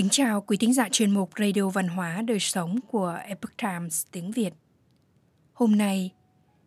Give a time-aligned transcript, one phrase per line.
[0.00, 4.06] Kính chào quý thính giả chuyên mục Radio Văn hóa Đời Sống của Epoch Times
[4.10, 4.50] tiếng Việt.
[5.52, 6.10] Hôm nay,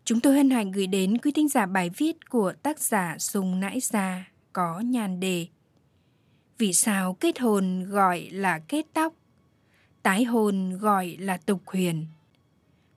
[0.06, 3.60] chúng tôi hân hạnh gửi đến quý thính giả bài viết của tác giả Sùng
[3.60, 5.48] Nãi Gia có nhan đề
[6.58, 9.14] Vì sao kết hôn gọi là kết tóc,
[10.04, 12.06] tái hôn gọi là tục huyền.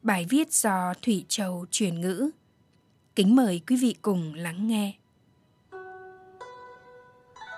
[0.03, 2.31] Bài viết do Thủy Châu truyền ngữ.
[3.15, 4.93] Kính mời quý vị cùng lắng nghe.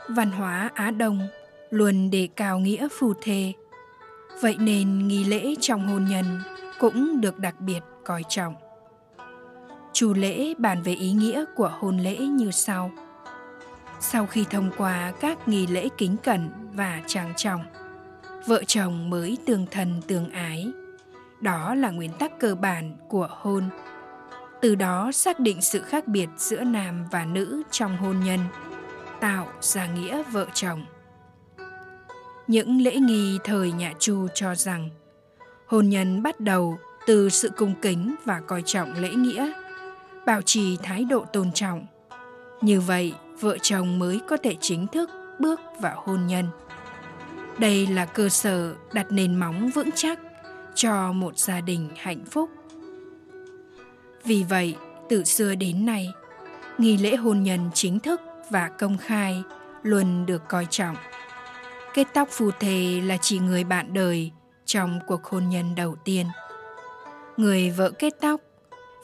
[0.09, 1.29] Văn hóa Á Đông
[1.71, 3.53] luôn đề cao nghĩa phù thề.
[4.41, 6.41] Vậy nên nghi lễ trong hôn nhân
[6.81, 8.55] cũng được đặc biệt coi trọng.
[9.93, 12.91] Chủ lễ bàn về ý nghĩa của hôn lễ như sau.
[14.01, 17.65] Sau khi thông qua các nghi lễ kính cẩn và trang trọng,
[18.47, 20.73] vợ chồng mới tương thân tương ái.
[21.41, 23.65] Đó là nguyên tắc cơ bản của hôn.
[24.61, 28.41] Từ đó xác định sự khác biệt giữa nam và nữ trong hôn nhân,
[29.21, 30.85] tạo ra nghĩa vợ chồng.
[32.49, 34.91] Những lễ nghi thời nhà Chu cho rằng
[35.67, 39.53] hôn nhân bắt đầu từ sự cung kính và coi trọng lễ nghĩa,
[40.27, 41.87] bảo trì thái độ tôn trọng.
[42.61, 46.45] Như vậy, vợ chồng mới có thể chính thức bước vào hôn nhân.
[47.59, 50.21] Đây là cơ sở đặt nền móng vững chắc
[50.75, 52.51] cho một gia đình hạnh phúc.
[54.25, 54.77] Vì vậy,
[55.09, 56.09] từ xưa đến nay,
[56.79, 59.43] nghi lễ hôn nhân chính thức và công khai
[59.83, 60.97] luôn được coi trọng.
[61.99, 64.31] Kết tóc phù thề là chỉ người bạn đời
[64.65, 66.27] trong cuộc hôn nhân đầu tiên.
[67.37, 68.41] Người vợ kết tóc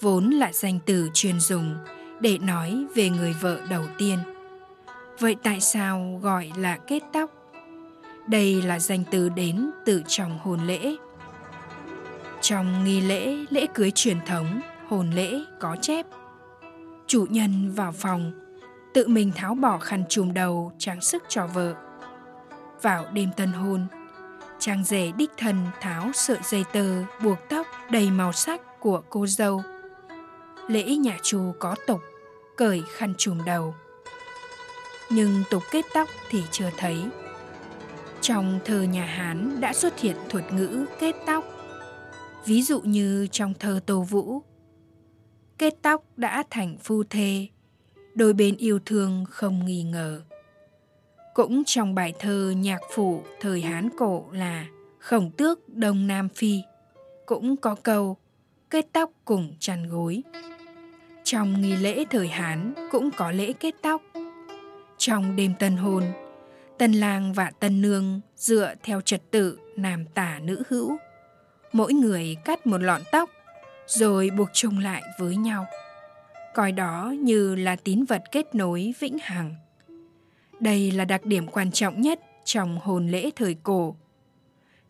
[0.00, 1.74] vốn là danh từ chuyên dùng
[2.20, 4.18] để nói về người vợ đầu tiên.
[5.18, 7.30] Vậy tại sao gọi là kết tóc?
[8.26, 10.96] Đây là danh từ đến từ trong hôn lễ.
[12.40, 16.06] Trong nghi lễ, lễ cưới truyền thống, hôn lễ có chép.
[17.06, 18.32] Chủ nhân vào phòng,
[18.94, 21.74] tự mình tháo bỏ khăn trùm đầu trang sức cho vợ
[22.84, 23.86] vào đêm tân hôn.
[24.58, 29.27] Chàng rể đích thân tháo sợi dây tơ buộc tóc đầy màu sắc của cô
[29.27, 29.62] dâu.
[30.68, 32.00] Lễ nhà Chu có tục
[32.56, 33.74] cởi khăn trùm đầu.
[35.11, 37.05] Nhưng tục kết tóc thì chưa thấy.
[38.20, 41.45] Trong thơ nhà Hán đã xuất hiện thuật ngữ kết tóc.
[42.46, 44.42] Ví dụ như trong thơ Tô Vũ.
[45.58, 47.46] Kết tóc đã thành phu thê,
[48.14, 50.22] đôi bên yêu thương không nghi ngờ.
[51.34, 54.67] Cũng trong bài thơ nhạc phủ thời Hán cổ là
[54.98, 56.62] Khổng tước Đông Nam Phi
[57.27, 58.17] cũng có câu
[58.70, 60.22] kết tóc cùng chăn gối.
[61.24, 64.02] Trong nghi lễ thời Hán cũng có lễ kết tóc.
[64.98, 66.05] Trong đêm tân hôn,
[66.78, 70.96] tân lang và tân nương dựa theo trật tự nam tả nữ hữu.
[71.72, 73.30] Mỗi người cắt một lọn tóc
[73.86, 75.66] rồi buộc chung lại với nhau.
[76.55, 79.55] Coi đó như là tín vật kết nối vĩnh hằng.
[80.60, 83.96] Đây là đặc điểm quan trọng nhất trong hồn lễ thời cổ.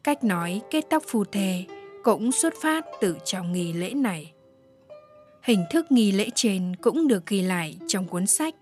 [0.02, 1.64] Cách nói kết tóc phù thề
[2.04, 4.32] cũng xuất phát từ trong nghi lễ này.
[5.42, 8.54] Hình thức nghi lễ trên cũng được ghi lại trong cuốn sách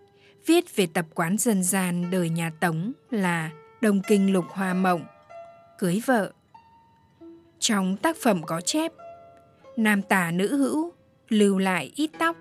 [0.46, 5.04] viết về tập quán dân gian đời nhà Tống là Đông Kinh Lục Hoa Mộng,
[5.78, 6.32] cưới vợ.
[7.58, 8.92] Trong tác phẩm có chép,
[9.76, 10.92] nam tả nữ hữu
[11.28, 12.36] lưu lại ít tóc,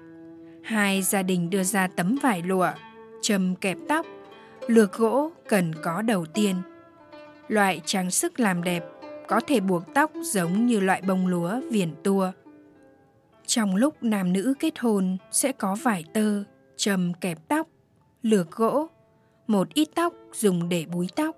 [0.64, 2.72] hai gia đình đưa ra tấm vải lụa,
[3.22, 4.06] châm kẹp tóc
[4.72, 6.56] lược gỗ cần có đầu tiên.
[7.48, 8.86] Loại trang sức làm đẹp
[9.28, 12.32] có thể buộc tóc giống như loại bông lúa viền tua.
[13.46, 16.44] Trong lúc nam nữ kết hôn sẽ có vải tơ,
[16.78, 17.68] trầm kẹp tóc,
[18.22, 18.88] lược gỗ,
[19.48, 21.36] một ít tóc dùng để búi tóc.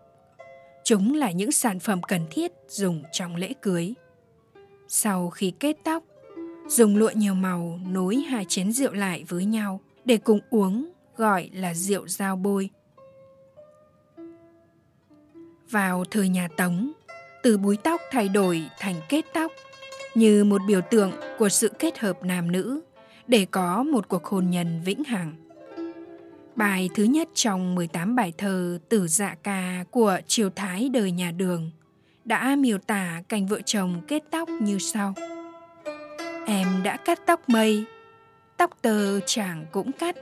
[0.84, 3.94] Chúng là những sản phẩm cần thiết dùng trong lễ cưới.
[4.88, 6.04] Sau khi kết tóc,
[6.68, 11.50] dùng lụa nhiều màu nối hai chén rượu lại với nhau để cùng uống gọi
[11.54, 12.70] là rượu giao bôi.
[15.74, 16.92] Vào thời nhà Tống,
[17.44, 19.52] từ búi tóc thay đổi thành kết tóc
[20.16, 22.82] như một biểu tượng của sự kết hợp nam nữ
[23.28, 25.34] để có một cuộc hôn nhân vĩnh hằng.
[26.56, 31.32] Bài thứ nhất trong 18 bài thơ Tử Dạ Ca của Triều Thái đời nhà
[31.32, 31.72] Đường
[32.26, 35.14] đã miêu tả cảnh vợ chồng kết tóc như sau.
[36.48, 37.86] Em đã cắt tóc mây,
[38.58, 40.16] tóc tơ chàng cũng cắt,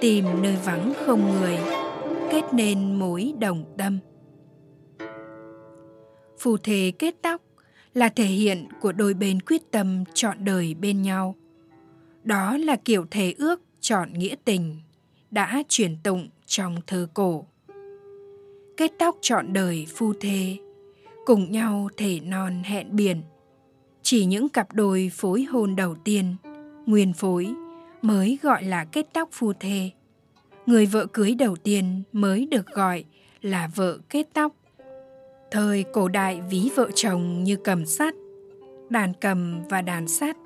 [0.00, 1.58] tìm nơi vắng không người,
[2.30, 3.98] kết nên mối đồng tâm
[6.42, 7.42] phù thế kết tóc
[7.94, 11.34] là thể hiện của đôi bên quyết tâm chọn đời bên nhau.
[12.24, 14.76] Đó là kiểu thề ước chọn nghĩa tình
[15.30, 17.46] đã truyền tụng trong thơ cổ.
[18.76, 20.56] Kết tóc chọn đời phu thê,
[21.26, 23.22] cùng nhau thể non hẹn biển.
[24.02, 26.36] Chỉ những cặp đôi phối hôn đầu tiên,
[26.86, 27.54] nguyên phối,
[28.02, 29.90] mới gọi là kết tóc phu thê.
[30.66, 33.04] Người vợ cưới đầu tiên mới được gọi
[33.42, 34.52] là vợ kết tóc
[35.52, 38.14] Thời cổ đại ví vợ chồng như cầm sắt,
[38.90, 40.36] đàn cầm và đàn sắt.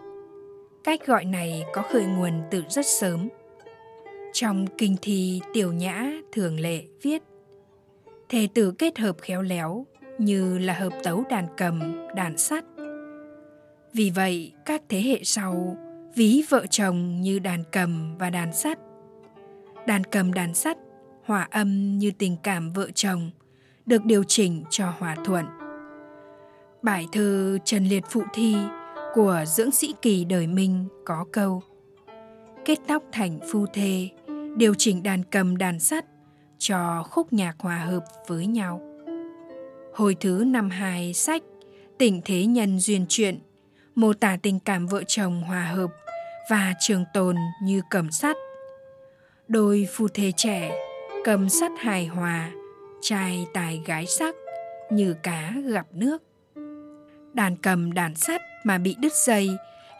[0.84, 3.28] Cách gọi này có khởi nguồn từ rất sớm.
[4.32, 7.22] Trong kinh thi Tiểu Nhã thường lệ viết
[8.28, 9.86] Thề tử kết hợp khéo léo
[10.18, 12.64] như là hợp tấu đàn cầm, đàn sắt.
[13.92, 15.76] Vì vậy, các thế hệ sau
[16.16, 18.78] ví vợ chồng như đàn cầm và đàn sắt.
[19.86, 20.76] Đàn cầm đàn sắt
[21.24, 23.30] hòa âm như tình cảm vợ chồng
[23.86, 25.46] được điều chỉnh cho hòa thuận.
[26.82, 28.56] Bài thơ Trần Liệt Phụ Thi
[29.14, 31.62] của dưỡng sĩ kỳ đời Minh có câu
[32.64, 34.08] Kết tóc thành phu thê,
[34.56, 36.04] điều chỉnh đàn cầm đàn sắt
[36.58, 38.80] cho khúc nhạc hòa hợp với nhau.
[39.94, 41.42] Hồi thứ năm hai sách
[41.98, 43.38] Tỉnh thế nhân duyên chuyện
[43.94, 45.90] mô tả tình cảm vợ chồng hòa hợp
[46.50, 48.36] và trường tồn như cầm sắt.
[49.48, 50.70] Đôi phu thê trẻ,
[51.24, 52.50] cầm sắt hài hòa,
[53.08, 54.34] trai tài gái sắc,
[54.90, 56.22] như cá gặp nước.
[57.34, 59.50] Đàn cầm đàn sắt mà bị đứt dây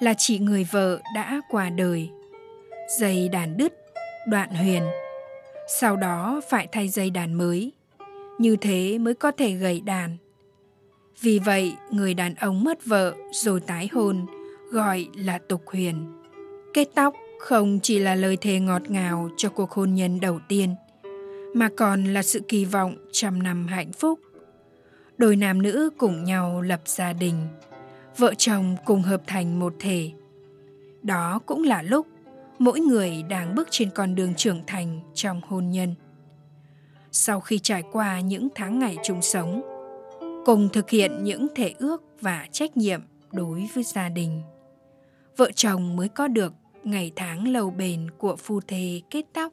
[0.01, 2.11] là chỉ người vợ đã qua đời.
[2.99, 3.73] Dây đàn đứt,
[4.29, 4.83] đoạn huyền.
[5.81, 7.73] Sau đó phải thay dây đàn mới.
[8.39, 10.17] Như thế mới có thể gầy đàn.
[11.21, 14.27] Vì vậy, người đàn ông mất vợ rồi tái hôn
[14.73, 16.07] gọi là tục huyền.
[16.75, 20.75] Kết tóc không chỉ là lời thề ngọt ngào cho cuộc hôn nhân đầu tiên,
[21.57, 24.21] mà còn là sự kỳ vọng trăm năm hạnh phúc.
[25.19, 27.47] Đôi nam nữ cùng nhau lập gia đình,
[28.17, 30.11] vợ chồng cùng hợp thành một thể.
[31.03, 32.07] Đó cũng là lúc
[32.59, 35.95] mỗi người đang bước trên con đường trưởng thành trong hôn nhân.
[37.13, 39.63] Sau khi trải qua những tháng ngày chung sống,
[40.45, 43.01] cùng thực hiện những thể ước và trách nhiệm
[43.33, 44.43] đối với gia đình,
[45.37, 46.53] vợ chồng mới có được
[46.85, 49.53] ngày tháng lâu bền của phu thê kết tóc